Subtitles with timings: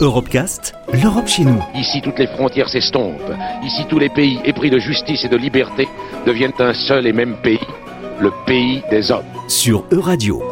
[0.00, 1.62] Europecast, l'Europe chez nous.
[1.74, 3.32] Ici, toutes les frontières s'estompent.
[3.64, 5.88] Ici, tous les pays épris de justice et de liberté
[6.26, 7.60] deviennent un seul et même pays,
[8.20, 9.24] le pays des hommes.
[9.48, 10.42] Sur Euradio.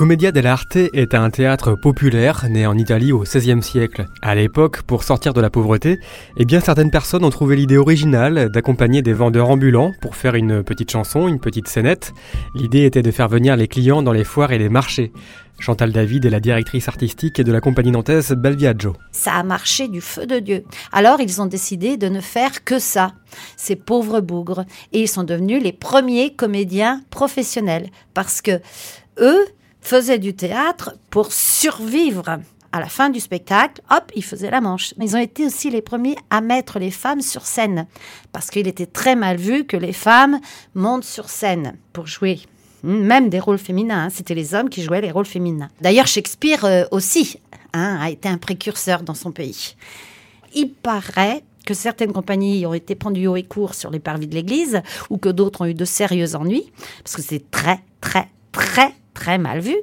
[0.00, 4.06] Commedia dell'arte est un théâtre populaire né en Italie au XVIe siècle.
[4.22, 6.00] À l'époque, pour sortir de la pauvreté,
[6.38, 10.62] eh bien certaines personnes ont trouvé l'idée originale d'accompagner des vendeurs ambulants pour faire une
[10.62, 12.14] petite chanson, une petite scénette.
[12.54, 15.12] L'idée était de faire venir les clients dans les foires et les marchés.
[15.58, 18.96] Chantal David est la directrice artistique de la compagnie nantaise Belviaggio.
[19.12, 20.64] Ça a marché du feu de Dieu.
[20.92, 23.12] Alors ils ont décidé de ne faire que ça,
[23.58, 24.64] ces pauvres bougres.
[24.94, 27.90] Et ils sont devenus les premiers comédiens professionnels.
[28.14, 28.62] Parce que
[29.18, 29.44] eux,
[29.80, 32.38] faisaient du théâtre pour survivre.
[32.72, 34.94] À la fin du spectacle, hop, ils faisaient la manche.
[34.96, 37.86] Mais ils ont été aussi les premiers à mettre les femmes sur scène,
[38.32, 40.38] parce qu'il était très mal vu que les femmes
[40.74, 42.40] montent sur scène pour jouer.
[42.82, 44.10] Même des rôles féminins, hein.
[44.10, 45.68] c'était les hommes qui jouaient les rôles féminins.
[45.80, 47.38] D'ailleurs, Shakespeare euh, aussi
[47.72, 49.74] hein, a été un précurseur dans son pays.
[50.54, 54.34] Il paraît que certaines compagnies ont été pendues haut et court sur les parvis de
[54.34, 56.72] l'église, ou que d'autres ont eu de sérieux ennuis,
[57.04, 59.76] parce que c'est très, très, très très mal vu.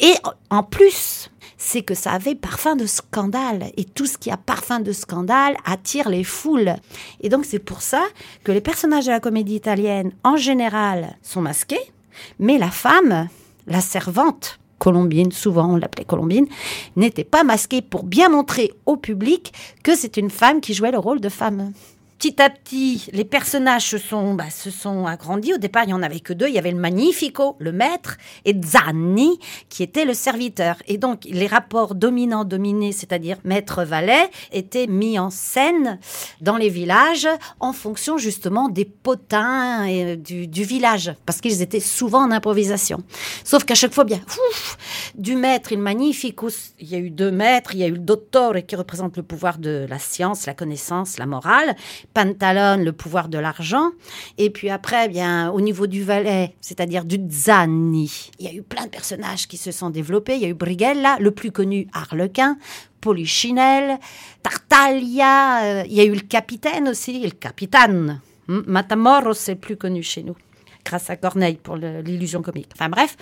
[0.00, 0.14] Et
[0.50, 3.72] en plus, c'est que ça avait parfum de scandale.
[3.76, 6.76] Et tout ce qui a parfum de scandale attire les foules.
[7.20, 8.02] Et donc c'est pour ça
[8.44, 11.92] que les personnages de la comédie italienne, en général, sont masqués.
[12.38, 13.28] Mais la femme,
[13.66, 16.46] la servante, Colombine, souvent on l'appelait Colombine,
[16.94, 20.98] n'était pas masquée pour bien montrer au public que c'est une femme qui jouait le
[20.98, 21.72] rôle de femme
[22.18, 25.54] petit à petit, les personnages se sont, bah, se sont agrandis.
[25.54, 26.48] Au départ, il n'y en avait que deux.
[26.48, 29.38] Il y avait le Magnifico, le maître, et Zanni,
[29.68, 30.76] qui était le serviteur.
[30.88, 36.00] Et donc, les rapports dominants-dominés, c'est-à-dire maître-valet, étaient mis en scène
[36.40, 37.28] dans les villages
[37.60, 42.98] en fonction justement des potins et du, village, parce qu'ils étaient souvent en improvisation.
[43.44, 44.76] Sauf qu'à chaque fois, bien, ouf,
[45.14, 46.48] du maître le Magnifico,
[46.80, 49.22] il y a eu deux maîtres, il y a eu le Dottore qui représente le
[49.22, 51.76] pouvoir de la science, la connaissance, la morale,
[52.14, 53.90] Pantalone, le pouvoir de l'argent.
[54.38, 58.52] Et puis après, eh bien, au niveau du valet, c'est-à-dire du Zanni, il y a
[58.52, 60.34] eu plein de personnages qui se sont développés.
[60.34, 62.56] Il y a eu Brighella, le plus connu, Harlequin.
[63.00, 63.98] Polichinelle,
[64.42, 68.20] Tartaglia, euh, il y a eu le capitaine aussi, le capitaine.
[68.48, 70.36] Matamoros, c'est le plus connu chez nous,
[70.84, 72.70] grâce à Corneille pour l'illusion comique.
[72.74, 73.16] Enfin bref,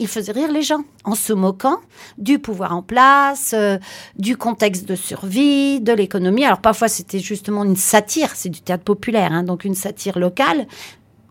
[0.00, 1.78] il faisait rire les gens en se moquant
[2.18, 3.78] du pouvoir en place, euh,
[4.16, 6.44] du contexte de survie, de l'économie.
[6.44, 10.66] Alors parfois c'était justement une satire, c'est du théâtre populaire, hein, donc une satire locale,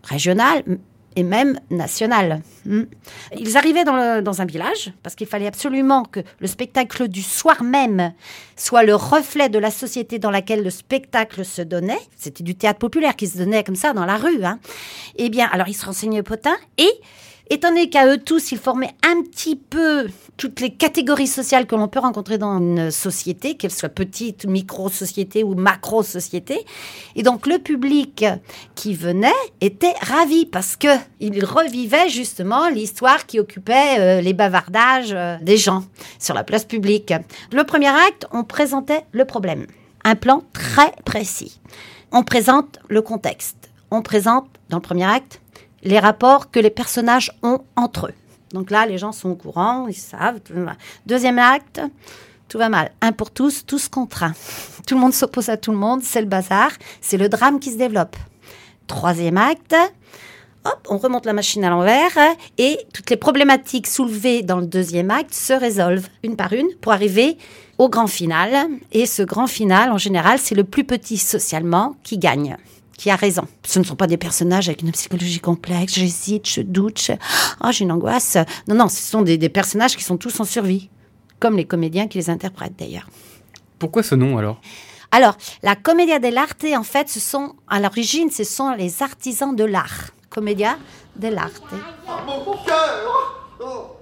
[0.04, 0.62] régionale
[1.16, 2.40] et même nationale.
[2.64, 2.84] Hmm.
[3.36, 8.12] Ils arrivaient dans, un village parce qu'il fallait absolument que le spectacle du soir même
[8.56, 11.98] soit le reflet de la société dans laquelle le spectacle se donnait.
[12.16, 14.44] C'était du théâtre populaire qui se donnait comme ça dans la rue.
[14.44, 14.60] Hein.
[15.16, 16.90] Eh bien, alors ils se renseignaient au potin et
[17.52, 20.06] Étant donné qu'à eux tous, ils formaient un petit peu
[20.36, 25.42] toutes les catégories sociales que l'on peut rencontrer dans une société, qu'elle soit petite, micro-société
[25.42, 26.64] ou macro-société.
[27.16, 28.24] Et donc le public
[28.76, 29.28] qui venait
[29.60, 30.86] était ravi parce que
[31.18, 35.82] il revivait justement l'histoire qui occupait euh, les bavardages euh, des gens
[36.20, 37.12] sur la place publique.
[37.52, 39.66] Le premier acte, on présentait le problème.
[40.04, 41.60] Un plan très précis.
[42.12, 43.70] On présente le contexte.
[43.90, 45.40] On présente, dans le premier acte,
[45.82, 48.14] les rapports que les personnages ont entre eux.
[48.52, 50.40] Donc là, les gens sont au courant, ils savent.
[51.06, 51.80] Deuxième acte,
[52.48, 52.90] tout va mal.
[53.00, 54.32] Un pour tous, tous contre un.
[54.86, 57.70] Tout le monde s'oppose à tout le monde, c'est le bazar, c'est le drame qui
[57.70, 58.16] se développe.
[58.88, 59.76] Troisième acte,
[60.64, 62.16] hop, on remonte la machine à l'envers
[62.58, 66.90] et toutes les problématiques soulevées dans le deuxième acte se résolvent une par une pour
[66.90, 67.38] arriver
[67.78, 68.68] au grand final.
[68.90, 72.56] Et ce grand final, en général, c'est le plus petit socialement qui gagne
[73.00, 73.46] qui a raison.
[73.64, 77.10] Ce ne sont pas des personnages avec une psychologie complexe, j'hésite, je doute,
[77.64, 78.36] oh, j'ai une angoisse.
[78.68, 80.90] Non, non, ce sont des, des personnages qui sont tous en survie,
[81.38, 83.08] comme les comédiens qui les interprètent d'ailleurs.
[83.78, 84.60] Pourquoi ce nom alors?
[85.12, 89.64] Alors, la Commedia dell'arte, en fait, ce sont, à l'origine, ce sont les artisans de
[89.64, 90.10] l'art.
[90.28, 90.76] Commedia
[91.16, 91.72] dell'arte.
[92.26, 93.96] Mon cœur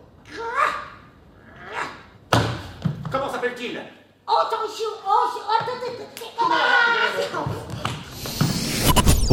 [3.13, 3.81] Comment s'appelle-t-il?
[4.27, 5.79] Attention, oh, attends,